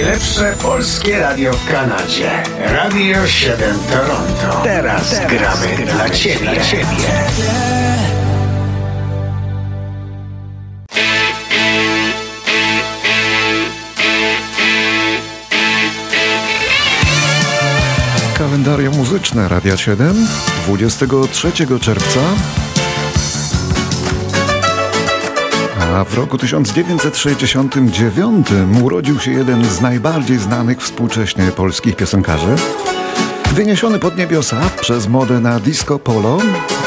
Najlepsze 0.00 0.54
polskie 0.62 1.18
radio 1.18 1.52
w 1.52 1.68
Kanadzie. 1.70 2.42
Radio 2.58 3.26
7 3.26 3.78
Toronto. 3.90 4.62
Teraz, 4.64 5.10
Teraz 5.10 5.30
gramy, 5.32 5.76
gramy 5.76 5.92
dla 5.92 6.10
Ciebie. 6.10 6.40
Dla 6.40 6.64
ciebie. 6.64 6.86
Kalendarium 18.38 18.96
muzyczne 18.96 19.48
Radia 19.48 19.76
7 19.76 20.26
23 20.66 21.52
czerwca 21.80 22.20
A 25.96 26.04
w 26.04 26.14
roku 26.14 26.38
1969 26.38 28.46
urodził 28.82 29.20
się 29.20 29.30
jeden 29.30 29.64
z 29.64 29.80
najbardziej 29.80 30.38
znanych 30.38 30.82
współcześnie 30.82 31.44
polskich 31.44 31.96
piosenkarzy. 31.96 32.54
Wyniesiony 33.52 33.98
pod 33.98 34.16
niebiosa 34.16 34.60
przez 34.80 35.08
modę 35.08 35.40
na 35.40 35.60
disco 35.60 35.98
polo, 35.98 36.38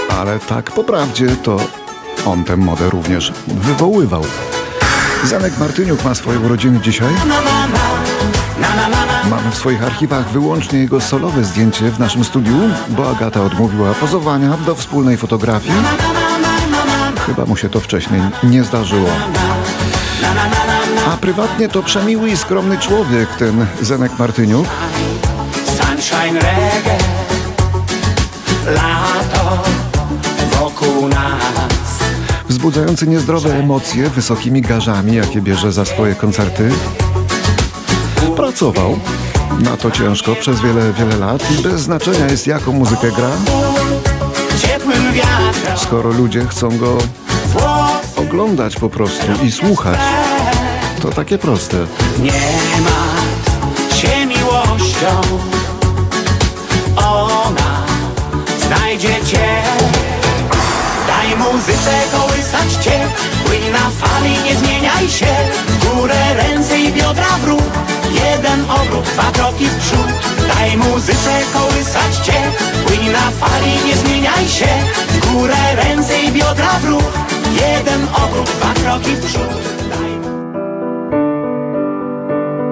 ale 0.09 0.39
tak 0.39 0.71
po 0.71 0.83
prawdzie 0.83 1.27
to 1.27 1.57
on 2.25 2.43
tę 2.43 2.57
modę 2.57 2.89
również 2.89 3.33
wywoływał. 3.47 4.23
Zanek 5.23 5.57
Martyniuk 5.57 6.03
ma 6.03 6.15
swoje 6.15 6.39
urodziny 6.39 6.79
dzisiaj. 6.79 7.13
Mamy 9.29 9.51
w 9.51 9.55
swoich 9.55 9.83
archiwach 9.83 10.29
wyłącznie 10.29 10.79
jego 10.79 11.01
solowe 11.01 11.43
zdjęcie 11.43 11.91
w 11.91 11.99
naszym 11.99 12.23
studiu, 12.23 12.55
bo 12.89 13.09
Agata 13.09 13.41
odmówiła 13.41 13.93
pozowania 13.93 14.57
do 14.65 14.75
wspólnej 14.75 15.17
fotografii. 15.17 15.75
Chyba 17.25 17.45
mu 17.45 17.57
się 17.57 17.69
to 17.69 17.79
wcześniej 17.79 18.21
nie 18.43 18.63
zdarzyło. 18.63 19.09
A 21.13 21.17
prywatnie 21.17 21.69
to 21.69 21.83
przemiły 21.83 22.29
i 22.29 22.37
skromny 22.37 22.77
człowiek, 22.77 23.29
ten 23.39 23.65
Zenek 23.81 24.19
Martyniuk. 24.19 24.67
Sunshine 25.65 26.33
reggae, 26.33 26.97
lato 28.65 29.63
wokół 30.59 31.07
nas. 31.07 31.99
Wzbudzający 32.49 33.07
niezdrowe 33.07 33.59
emocje 33.59 34.09
wysokimi 34.09 34.61
garzami, 34.61 35.15
jakie 35.15 35.41
bierze 35.41 35.71
za 35.71 35.85
swoje 35.85 36.15
koncerty. 36.15 36.69
Pracował 38.35 38.99
na 39.59 39.77
to 39.77 39.91
ciężko 39.91 40.35
przez 40.35 40.61
wiele, 40.61 40.93
wiele 40.93 41.15
lat 41.17 41.51
i 41.51 41.63
bez 41.63 41.81
znaczenia 41.81 42.25
jest 42.25 42.47
jaką 42.47 42.71
muzykę 42.71 43.11
gra 43.11 43.29
Skoro 45.93 46.09
ludzie 46.09 46.45
chcą 46.47 46.77
go 46.77 46.97
oglądać 48.15 48.75
po 48.75 48.89
prostu 48.89 49.25
i 49.43 49.51
słuchać, 49.51 49.99
to 51.01 51.09
takie 51.09 51.37
proste. 51.37 51.77
Nie 52.19 52.31
ma 52.81 53.95
się 53.95 54.25
miłością, 54.25 55.21
ona 56.95 57.85
znajdzie 58.67 59.25
cię. 59.25 59.63
Daj 61.07 61.37
muzyce 61.37 62.01
kołysać 62.11 62.83
cię, 62.83 63.07
na 63.83 63.89
fali, 63.89 64.33
nie 64.45 64.55
zmieniaj 64.55 65.09
się. 65.09 65.33
W 65.67 65.75
górę 65.85 66.21
ręce 66.35 66.79
i 66.79 66.93
biodra 66.93 67.37
w 67.41 67.47
ruch, 67.47 67.71
jeden 68.13 68.61
obrót, 68.61 69.05
dwa 69.05 69.31
kroki 69.31 69.65
w 69.65 69.75
przód. 69.75 70.07
Daj 70.47 70.77
muzyce 70.77 71.31
kołysać 71.53 72.17
cię, 72.25 72.33
płyń 72.85 73.09
na 73.11 73.31
fali, 73.31 73.71
nie 73.87 73.95
zmieniaj 73.95 74.47
się. 74.47 74.67
W 75.09 75.33
górę 75.33 75.55
ręce 75.75 76.21
i 76.21 76.31
biodra 76.31 76.79
w 76.81 76.85
ruch, 76.85 77.13
jeden 77.55 78.01
obrót, 78.25 78.45
dwa 78.45 78.73
kroki 78.73 79.15
w 79.15 79.25
przód. 79.25 79.73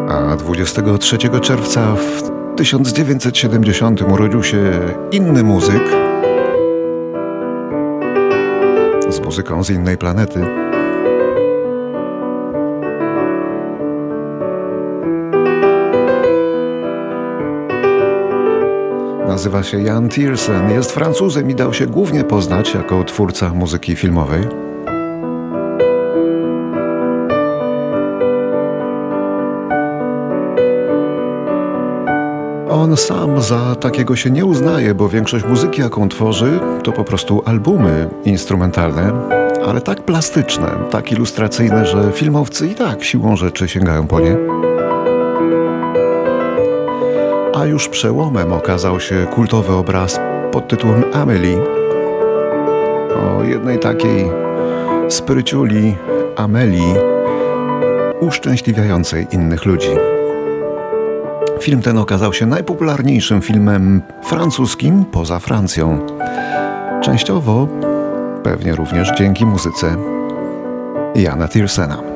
A 0.10 0.36
23 0.36 1.18
czerwca 1.42 1.96
w 1.96 2.56
1970 2.58 4.02
urodził 4.02 4.44
się 4.44 4.80
inny 5.12 5.44
muzyk, 5.44 5.84
z 9.10 9.20
muzyką 9.20 9.64
z 9.64 9.70
innej 9.70 9.98
planety. 9.98 10.61
Nazywa 19.42 19.64
się 19.64 19.82
Jan 19.82 20.10
Tiersen, 20.10 20.70
jest 20.70 20.92
Francuzem 20.92 21.50
i 21.50 21.56
dał 21.56 21.74
się 21.74 21.88
głównie 21.88 22.24
poznać 22.24 22.74
jako 22.74 23.04
twórca 23.04 23.54
muzyki 23.54 23.96
filmowej. 23.96 24.42
On 32.70 32.98
sam 32.98 33.42
za 33.42 33.76
takiego 33.76 34.16
się 34.16 34.30
nie 34.30 34.46
uznaje, 34.46 34.96
bo 34.96 35.10
większość 35.10 35.46
muzyki, 35.46 35.82
jaką 35.82 36.10
tworzy, 36.10 36.60
to 36.84 36.92
po 36.92 37.04
prostu 37.04 37.44
albumy 37.46 38.10
instrumentalne, 38.26 39.12
ale 39.66 39.82
tak 39.82 40.02
plastyczne, 40.06 40.68
tak 40.92 41.12
ilustracyjne, 41.12 41.86
że 41.86 42.12
filmowcy 42.12 42.68
i 42.68 42.76
tak 42.76 43.04
siłą 43.04 43.36
rzeczy 43.36 43.68
sięgają 43.68 44.08
po 44.08 44.20
nie. 44.20 44.71
A 47.62 47.66
już 47.66 47.90
przełomem 47.90 48.54
okazał 48.54 49.00
się 49.00 49.28
kultowy 49.36 49.74
obraz 49.74 50.20
pod 50.52 50.68
tytułem 50.68 51.04
Amelie. 51.14 51.58
O 53.16 53.44
jednej 53.44 53.80
takiej 53.80 54.32
spryciuli 55.10 55.96
Amelii 56.36 56.94
uszczęśliwiającej 58.20 59.28
innych 59.32 59.66
ludzi. 59.66 59.90
Film 61.60 61.82
ten 61.82 61.98
okazał 61.98 62.34
się 62.34 62.46
najpopularniejszym 62.46 63.42
filmem 63.42 64.02
francuskim 64.24 65.06
poza 65.06 65.40
Francją. 65.40 66.08
Częściowo 67.02 67.68
pewnie 68.44 68.76
również 68.76 69.12
dzięki 69.18 69.46
muzyce 69.46 69.96
Jana 71.16 71.48
Tiersena. 71.48 72.11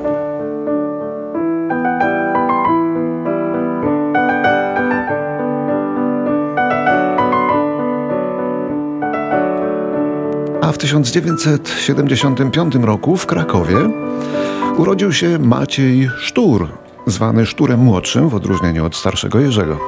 A 10.65 10.71
w 10.71 10.77
1975 10.77 12.75
roku 12.75 13.17
w 13.17 13.25
Krakowie 13.25 13.75
urodził 14.77 15.13
się 15.13 15.39
Maciej 15.39 16.09
Sztur, 16.19 16.67
zwany 17.07 17.45
Szturem 17.45 17.79
Młodszym 17.79 18.29
w 18.29 18.35
odróżnieniu 18.35 18.85
od 18.85 18.95
starszego 18.95 19.39
Jerzego. 19.39 19.79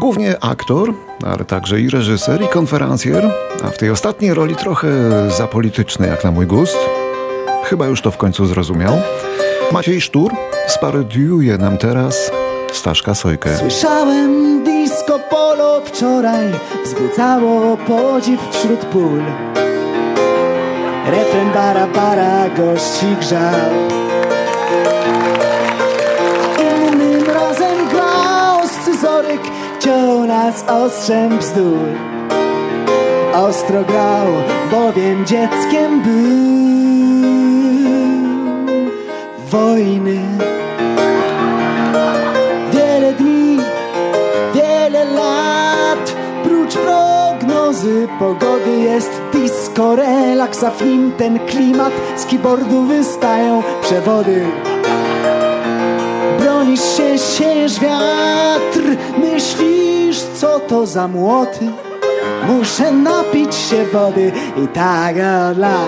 Głównie 0.00 0.44
aktor, 0.44 0.94
ale 1.24 1.44
także 1.44 1.80
i 1.80 1.90
reżyser, 1.90 2.42
i 2.42 2.48
konferencjer, 2.48 3.30
a 3.64 3.68
w 3.68 3.78
tej 3.78 3.90
ostatniej 3.90 4.34
roli 4.34 4.56
trochę 4.56 4.88
za 5.38 5.46
polityczny 5.46 6.06
jak 6.06 6.24
na 6.24 6.30
mój 6.30 6.46
gust. 6.46 6.78
Chyba 7.64 7.86
już 7.86 8.02
to 8.02 8.10
w 8.10 8.16
końcu 8.16 8.46
zrozumiał. 8.46 8.98
Maciej 9.72 10.00
Sztur 10.00 10.32
sparodiuje 10.68 11.58
nam 11.58 11.78
teraz 11.78 12.30
Staszka 12.72 13.14
Sojkę. 13.14 13.56
Słyszałem 13.58 14.64
disco 14.64 15.18
polo 15.30 15.80
wczoraj, 15.84 16.46
wzbudzało 16.84 17.76
podziw 17.76 18.40
wśród 18.50 18.78
pól. 18.78 19.20
Refren 21.06 21.52
bara 21.54 21.86
bara 21.86 22.48
gości 22.56 23.16
grzał. 23.20 23.96
ciął 29.86 30.26
nas 30.26 30.64
ostrzem 30.68 31.38
bzdur 31.38 31.88
Ostro 33.34 33.84
grał, 33.84 34.26
bowiem 34.70 35.26
dzieckiem 35.26 36.02
był 36.02 37.26
Wojny 39.50 40.20
pogody 48.18 48.78
jest 48.78 49.10
disco 49.32 49.96
relaks 49.96 50.64
A 50.64 50.70
w 50.70 50.86
nim 50.86 51.12
ten 51.12 51.38
klimat. 51.38 51.92
Z 52.16 52.26
keyboardu 52.26 52.82
wystają 52.82 53.62
przewody. 53.82 54.46
Bronisz 56.38 56.96
się, 56.96 57.18
siejesz 57.18 57.80
wiatr. 57.80 58.96
Myślisz, 59.18 60.18
co 60.34 60.60
to 60.60 60.86
za 60.86 61.08
młoty? 61.08 61.66
Muszę 62.46 62.92
napić 62.92 63.54
się 63.54 63.84
wody 63.84 64.32
I 64.64 64.68
tak 64.68 65.14
dla 65.54 65.78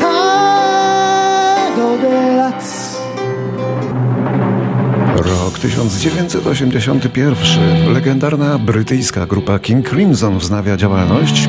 Tak 0.00 1.78
od 1.78 2.02
lat 2.36 2.85
1981. 5.74 7.92
Legendarna 7.92 8.58
brytyjska 8.58 9.26
grupa 9.26 9.58
King 9.58 9.88
Crimson 9.88 10.38
wznawia 10.38 10.76
działalność. 10.76 11.48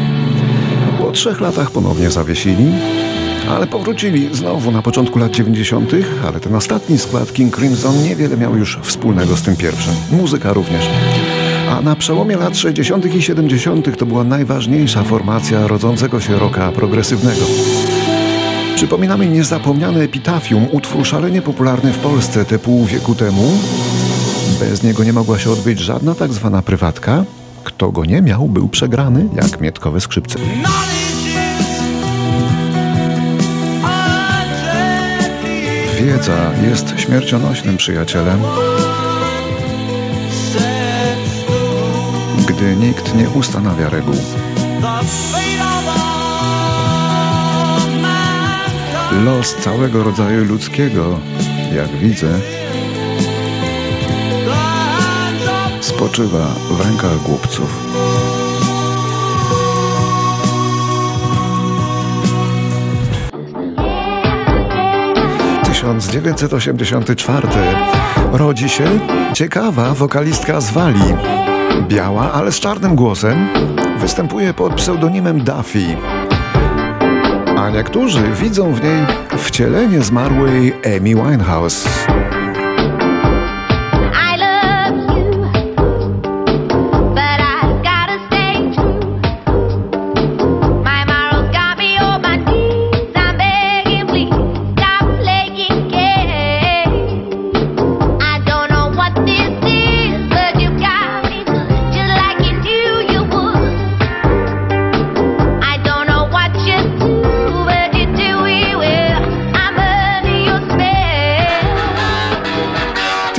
Po 0.99 1.11
trzech 1.11 1.41
latach 1.41 1.71
ponownie 1.71 2.11
zawiesili. 2.11 2.65
Ale 3.49 3.67
powrócili 3.67 4.35
znowu 4.35 4.71
na 4.71 4.81
początku 4.81 5.19
lat 5.19 5.31
90., 5.31 5.91
ale 6.27 6.39
ten 6.39 6.55
ostatni 6.55 6.97
skład 6.97 7.33
King 7.33 7.55
Crimson 7.55 8.03
niewiele 8.03 8.37
miał 8.37 8.57
już 8.57 8.79
wspólnego 8.81 9.37
z 9.37 9.41
tym 9.41 9.55
pierwszym. 9.55 9.93
Muzyka 10.11 10.53
również. 10.53 10.89
A 11.69 11.81
na 11.81 11.95
przełomie 11.95 12.37
lat 12.37 12.57
60. 12.57 13.15
i 13.15 13.21
70. 13.21 13.97
to 13.97 14.05
była 14.05 14.23
najważniejsza 14.23 15.03
formacja 15.03 15.67
rodzącego 15.67 16.19
się 16.19 16.39
roka 16.39 16.71
progresywnego. 16.71 17.45
Przypominamy 18.77 19.27
niezapomniane 19.27 19.99
epitafium, 19.99 20.67
utwór 20.71 21.05
szalenie 21.05 21.41
popularny 21.41 21.93
w 21.93 21.97
Polsce 21.97 22.45
te 22.45 22.59
pół 22.59 22.85
wieku 22.85 23.15
temu. 23.15 23.51
Bez 24.59 24.83
niego 24.83 25.03
nie 25.03 25.13
mogła 25.13 25.39
się 25.39 25.51
odbyć 25.51 25.79
żadna 25.79 26.15
tak 26.15 26.33
zwana 26.33 26.61
prywatka. 26.61 27.23
Kto 27.63 27.91
go 27.91 28.05
nie 28.05 28.21
miał, 28.21 28.47
był 28.47 28.69
przegrany 28.69 29.29
jak 29.35 29.61
mietkowe 29.61 30.01
skrzypce. 30.01 30.39
Wiedza 35.99 36.51
jest 36.69 36.93
śmiercionośnym 36.99 37.77
przyjacielem, 37.77 38.39
gdy 42.47 42.75
nikt 42.75 43.15
nie 43.15 43.29
ustanawia 43.29 43.89
reguł. 43.89 44.15
Los 49.25 49.55
całego 49.55 50.03
rodzaju 50.03 50.45
ludzkiego, 50.45 51.19
jak 51.75 51.89
widzę, 51.89 52.39
spoczywa 55.97 56.47
w 56.71 56.81
rękach 56.81 57.23
głupców. 57.23 57.87
1984 65.63 67.47
rodzi 68.31 68.69
się 68.69 68.83
ciekawa 69.33 69.93
wokalistka 69.93 70.61
z 70.61 70.71
Walii. 70.71 71.15
Biała, 71.87 72.31
ale 72.33 72.51
z 72.51 72.59
czarnym 72.59 72.95
głosem, 72.95 73.47
występuje 73.99 74.53
pod 74.53 74.73
pseudonimem 74.73 75.43
Duffy. 75.43 75.97
A 77.57 77.69
niektórzy 77.69 78.31
widzą 78.41 78.73
w 78.73 78.83
niej 78.83 79.05
wcielenie 79.37 80.01
zmarłej 80.01 80.73
Amy 80.85 81.15
Winehouse. 81.15 81.89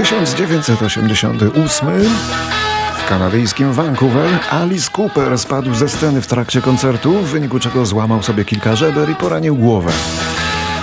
1988 0.09 1.89
w 2.99 3.09
kanadyjskim 3.09 3.73
Vancouver 3.73 4.41
Alice 4.51 4.91
Cooper 4.97 5.39
spadł 5.39 5.75
ze 5.75 5.89
sceny 5.89 6.23
w 6.23 6.27
trakcie 6.27 6.61
koncertu, 6.61 7.13
w 7.13 7.27
wyniku 7.27 7.61
czego 7.61 7.87
złamał 7.87 8.23
sobie 8.23 8.45
kilka 8.45 8.77
żeber 8.77 9.11
i 9.11 9.15
poranił 9.15 9.57
głowę. 9.57 9.93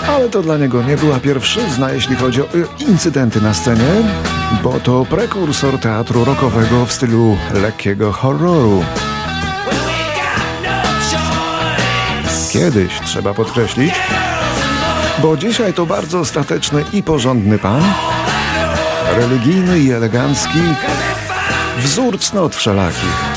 Ale 0.08 0.30
to 0.30 0.42
dla 0.42 0.58
niego 0.58 0.84
nie 0.84 0.98
była 0.98 1.20
pierwszyzna, 1.20 1.92
jeśli 1.92 2.16
chodzi 2.16 2.42
o 2.42 2.46
incydenty 2.80 3.42
na 3.42 3.54
scenie, 3.54 4.04
bo 4.64 4.80
to 4.80 5.06
prekursor 5.06 5.80
teatru 5.80 6.26
rockowego 6.26 6.86
w 6.86 6.94
stylu 6.94 7.38
lekkiego 7.54 8.12
horroru. 8.12 8.84
Kiedyś 12.52 13.00
trzeba 13.06 13.34
podkreślić, 13.34 13.94
bo 15.22 15.38
dzisiaj 15.38 15.74
to 15.74 15.86
bardzo 15.86 16.26
stateczny 16.26 16.84
i 16.94 17.04
porządny 17.04 17.60
pan, 17.60 17.84
religijny 19.14 19.80
i 19.80 19.92
elegancki, 19.92 20.60
wzór 21.78 22.20
cnot 22.20 22.56
wszelakich. 22.56 23.36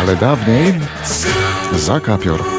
Ale 0.00 0.16
dawniej 0.16 0.80
zakapior. 1.72 2.53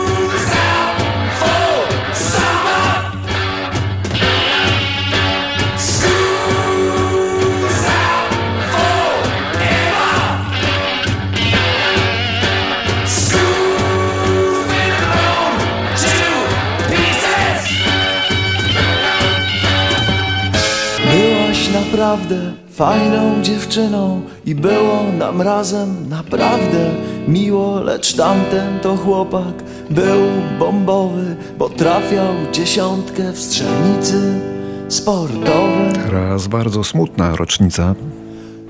Naprawdę 22.15 22.51
fajną 22.69 23.41
dziewczyną 23.41 24.21
i 24.45 24.55
było 24.55 25.03
nam 25.17 25.41
razem 25.41 26.09
naprawdę 26.09 26.91
miło, 27.27 27.79
lecz 27.79 28.13
tamten 28.13 28.79
to 28.79 28.95
chłopak 28.95 29.53
był 29.89 30.21
bombowy, 30.59 31.35
bo 31.57 31.69
trafiał 31.69 32.33
dziesiątkę 32.51 33.31
w 33.31 33.39
strzelnicy 33.39 34.39
sportowej. 34.87 35.93
Raz 36.11 36.47
bardzo 36.47 36.83
smutna 36.83 37.35
rocznica. 37.35 37.95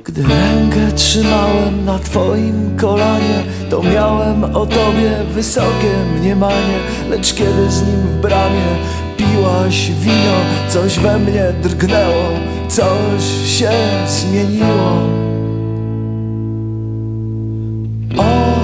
Gdy 0.03 0.21
rękę 0.21 0.91
trzymałem 0.95 1.85
na 1.85 1.99
twoim 1.99 2.77
kolanie, 2.77 3.43
to 3.69 3.83
miałem 3.83 4.43
o 4.43 4.65
tobie 4.65 5.11
wysokie 5.33 5.95
mniemanie, 6.19 6.79
lecz 7.09 7.33
kiedy 7.33 7.71
z 7.71 7.81
nim 7.81 8.01
w 8.01 8.21
bramie 8.21 8.77
piłaś 9.17 9.91
wino, 9.91 10.37
coś 10.69 10.99
we 10.99 11.19
mnie 11.19 11.53
drgnęło, 11.63 12.29
coś 12.75 13.23
się 13.45 13.71
zmieniło. 14.07 14.91
O, 18.17 18.55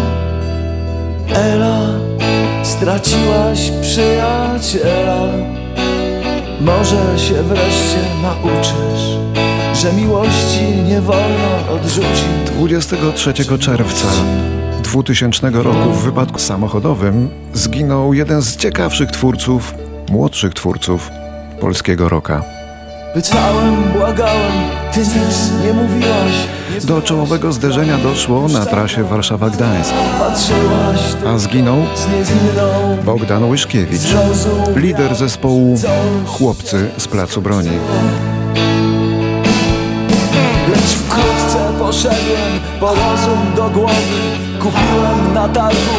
Ela, 1.35 1.87
straciłaś 2.63 3.71
przyjaciela. 3.81 5.27
Może 6.61 7.19
się 7.19 7.43
wreszcie 7.43 7.99
nauczysz, 8.21 9.17
że 9.81 9.93
miłości 9.93 10.65
nie 10.87 11.01
wolno 11.01 11.73
odrzucić. 11.75 12.25
23 12.45 13.33
czerwca 13.59 14.07
2000 14.83 15.49
roku 15.49 15.91
w 15.91 16.03
wypadku 16.03 16.39
samochodowym 16.39 17.29
zginął 17.53 18.13
jeden 18.13 18.41
z 18.41 18.55
ciekawszych 18.57 19.11
twórców 19.11 19.73
młodszych 20.09 20.53
twórców 20.53 21.09
polskiego 21.59 22.09
rocka. 22.09 22.60
Pytałem, 23.13 23.83
błagałem, 23.97 24.51
ty 24.93 24.99
nic 24.99 25.51
nie 25.63 25.73
mówiłaś. 25.73 26.33
Do 26.83 27.01
czołowego 27.01 27.51
zderzenia 27.53 27.97
doszło 27.97 28.47
na 28.47 28.65
trasie 28.65 29.03
Warszawa-Gdańsk. 29.03 29.93
A 31.27 31.37
zginął 31.37 31.77
Bogdan 33.05 33.43
Łyszkiewicz, 33.43 34.01
lider 34.75 35.15
zespołu 35.15 35.79
Chłopcy 36.25 36.89
z 36.97 37.07
Placu 37.07 37.41
Broni. 37.41 37.69
Lecz 40.69 40.79
wkrótce 40.79 41.73
poszedłem 41.79 42.59
po 42.79 42.87
rozum 42.87 43.55
do 43.55 43.69
głowy 43.69 43.93
Kupiłem 44.59 45.33
na 45.33 45.49
targu 45.49 45.97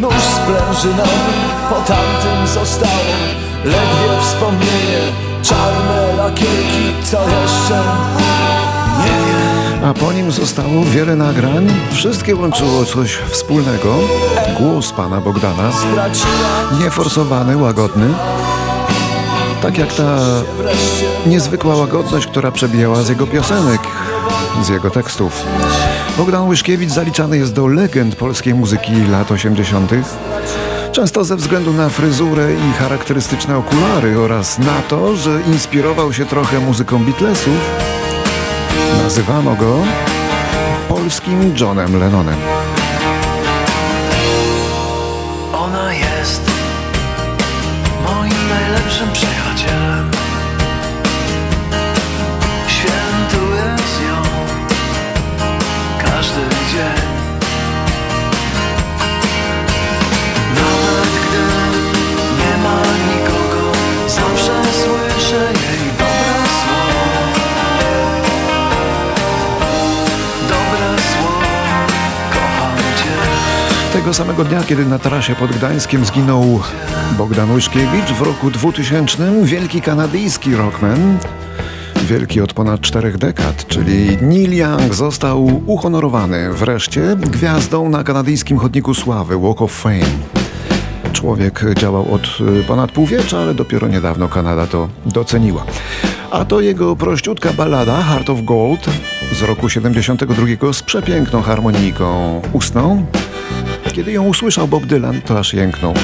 nóż 0.00 0.14
sprężynowy 0.14 1.32
Po 1.70 1.74
tamtym 1.74 2.46
zostało 2.54 3.14
ledwie 3.64 4.20
wspomnienie 4.22 5.33
Czarne 5.44 6.14
lakierki, 6.16 6.92
co 7.04 7.22
jeszcze? 7.22 7.82
Nie 8.98 9.10
wiem. 9.10 9.84
A 9.84 9.94
po 9.94 10.12
nim 10.12 10.32
zostało 10.32 10.84
wiele 10.84 11.16
nagrań. 11.16 11.66
Wszystkie 11.92 12.36
łączyło 12.36 12.84
coś 12.84 13.10
wspólnego. 13.10 13.94
Głos 14.58 14.92
pana 14.92 15.20
Bogdana. 15.20 15.70
Nieforsowany, 16.80 17.56
łagodny. 17.56 18.06
Tak 19.62 19.78
jak 19.78 19.92
ta 19.92 20.18
niezwykła 21.26 21.76
łagodność, 21.76 22.26
która 22.26 22.52
przebijała 22.52 23.02
z 23.02 23.08
jego 23.08 23.26
piosenek, 23.26 23.80
z 24.62 24.68
jego 24.68 24.90
tekstów. 24.90 25.42
Bogdan 26.16 26.48
Łyszkiewicz 26.48 26.90
zaliczany 26.90 27.38
jest 27.38 27.52
do 27.52 27.66
legend 27.66 28.16
polskiej 28.16 28.54
muzyki 28.54 28.92
lat 29.10 29.30
80. 29.30 29.92
Często 30.94 31.24
ze 31.24 31.36
względu 31.36 31.72
na 31.72 31.88
fryzurę 31.88 32.54
i 32.54 32.72
charakterystyczne 32.72 33.56
okulary 33.56 34.18
oraz 34.18 34.58
na 34.58 34.82
to, 34.88 35.16
że 35.16 35.40
inspirował 35.46 36.12
się 36.12 36.26
trochę 36.26 36.60
muzyką 36.60 37.04
Beatlesów, 37.04 37.70
nazywano 39.02 39.54
go 39.56 39.78
polskim 40.88 41.54
Johnem 41.60 41.98
Lennonem. 42.00 42.53
Tego 74.04 74.14
samego 74.14 74.44
dnia, 74.44 74.62
kiedy 74.62 74.86
na 74.86 74.98
trasie 74.98 75.34
pod 75.34 75.50
Gdańskiem 75.50 76.04
zginął 76.04 76.60
Bogdan 77.18 77.52
Łyszkiewicz, 77.52 78.12
w 78.18 78.22
roku 78.22 78.50
2000 78.50 79.44
wielki 79.44 79.80
kanadyjski 79.80 80.56
rockman, 80.56 81.18
wielki 82.02 82.40
od 82.40 82.52
ponad 82.52 82.80
czterech 82.80 83.18
dekad, 83.18 83.66
czyli 83.66 84.16
Neil 84.20 84.56
Young 84.56 84.94
został 84.94 85.62
uhonorowany 85.66 86.52
wreszcie 86.52 87.16
gwiazdą 87.16 87.88
na 87.88 88.04
kanadyjskim 88.04 88.58
chodniku 88.58 88.94
sławy 88.94 89.38
Walk 89.38 89.62
of 89.62 89.72
Fame. 89.72 90.16
Człowiek 91.12 91.64
działał 91.78 92.14
od 92.14 92.38
y, 92.60 92.64
ponad 92.64 92.92
półwiecza, 92.92 93.38
ale 93.38 93.54
dopiero 93.54 93.88
niedawno 93.88 94.28
Kanada 94.28 94.66
to 94.66 94.88
doceniła. 95.06 95.64
A 96.30 96.44
to 96.44 96.60
jego 96.60 96.96
prościutka 96.96 97.52
ballada 97.52 98.02
Heart 98.02 98.30
of 98.30 98.42
Gold 98.42 98.86
z 99.32 99.42
roku 99.42 99.68
72 99.68 100.72
z 100.72 100.82
przepiękną 100.82 101.42
harmonijką 101.42 102.42
ustną. 102.52 103.06
Kiedy 103.94 104.12
ją 104.12 104.24
usłyszał 104.24 104.68
Bob 104.68 104.86
Dylan, 104.86 105.20
to 105.20 105.38
aż 105.38 105.54
jęknął. 105.54 105.94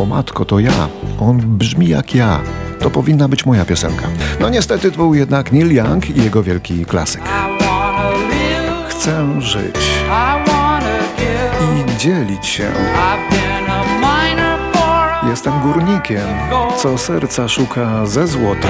O 0.00 0.04
matko, 0.04 0.44
to 0.44 0.58
ja. 0.58 0.88
On 1.20 1.38
brzmi 1.38 1.88
jak 1.88 2.14
ja. 2.14 2.40
To 2.80 2.90
powinna 2.90 3.28
być 3.28 3.46
moja 3.46 3.64
piosenka. 3.64 4.08
No 4.40 4.48
niestety 4.48 4.90
to 4.90 4.96
był 4.96 5.14
jednak 5.14 5.52
Neil 5.52 5.74
Young 5.74 6.10
i 6.10 6.24
jego 6.24 6.42
wielki 6.42 6.84
klasyk. 6.84 7.22
Chcę 8.88 9.40
żyć 9.40 9.76
I 11.60 11.98
dzielić 11.98 12.46
się. 12.46 12.70
Jestem 15.28 15.60
górnikiem, 15.60 16.26
co 16.78 16.98
serca 16.98 17.48
szuka 17.48 18.06
ze 18.06 18.26
złota. 18.26 18.68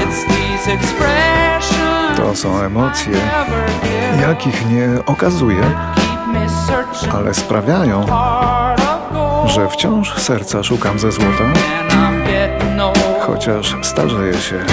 To 2.16 2.36
są 2.36 2.60
emocje, 2.60 3.16
jakich 4.20 4.70
nie 4.70 4.88
searching 6.66 6.83
ale 7.12 7.34
sprawiają, 7.34 8.06
że 9.46 9.68
wciąż 9.68 10.14
serca 10.14 10.62
szukam 10.62 10.98
ze 10.98 11.12
złota, 11.12 11.44
chociaż 13.20 13.76
starzeję 13.82 14.34
się. 14.34 14.64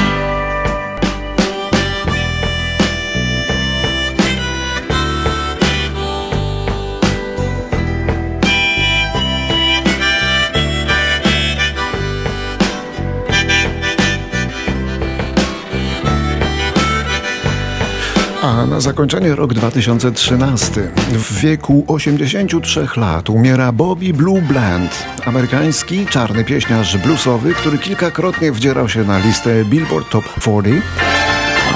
A 18.41 18.65
na 18.65 18.79
zakończenie 18.79 19.35
rok 19.35 19.53
2013. 19.53 20.91
W 21.11 21.39
wieku 21.39 21.85
83 21.87 22.87
lat 22.97 23.29
umiera 23.29 23.71
Bobby 23.71 24.13
Blue 24.13 24.41
Bland, 24.41 25.03
amerykański 25.25 26.05
czarny 26.05 26.43
pieśniarz 26.43 26.97
bluesowy, 26.97 27.53
który 27.53 27.77
kilkakrotnie 27.77 28.51
wdzierał 28.51 28.89
się 28.89 29.03
na 29.03 29.19
listę 29.19 29.65
Billboard 29.65 30.09
Top 30.09 30.25
40, 30.39 30.81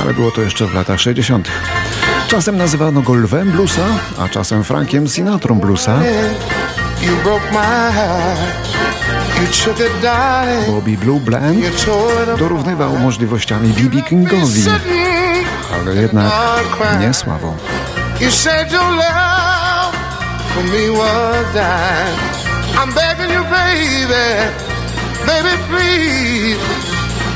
ale 0.01 0.13
było 0.13 0.31
to 0.31 0.41
jeszcze 0.41 0.67
w 0.67 0.73
latach 0.73 0.99
60. 0.99 1.51
Czasem 2.27 2.57
nazywano 2.57 3.01
go 3.01 3.13
lwem 3.13 3.51
bluesa, 3.51 3.85
a 4.19 4.29
czasem 4.29 4.63
Frankiem 4.63 5.07
Sinatrą 5.07 5.59
bluesa. 5.59 5.99
Bobby 10.67 10.97
Blue 10.97 11.19
Bland 11.19 11.59
dorównywał 12.39 12.97
możliwościami 12.97 13.73
B.B. 13.73 14.01
Kingowi, 14.01 14.63
ale 15.75 15.95
jednak 15.95 16.33
nie. 16.99 17.11
You 18.19 18.29
said 18.31 18.71
your 18.71 18.91
love 18.95 19.93
for 20.53 20.63
me 20.63 20.89
was 20.89 21.45
dying. 21.53 22.17
I'm 22.79 22.91
begging 22.93 23.31
you, 23.35 23.43
baby, 23.43 24.27
baby, 25.27 25.53
please. 25.69 26.59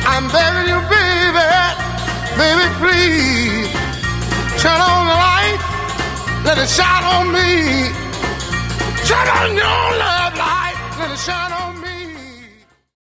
I'm 0.08 0.26
begging 0.32 0.68
you, 0.74 0.80
baby, 0.96 1.50
baby, 2.42 2.66
please. 2.80 3.70
Turn 4.64 4.80
on 4.82 5.04
the 5.12 5.18
light, 5.28 5.60
let 6.46 6.58
it 6.58 6.70
shine 6.70 7.06
on 7.16 7.26
me. 7.32 7.50
Turn 9.10 9.28
on 9.40 9.50
your 9.64 9.84
love 10.04 10.34
light, 10.38 10.78
let 11.00 11.12
it 11.12 11.20
shine 11.20 11.52
on 11.52 11.54
me. 11.54 11.59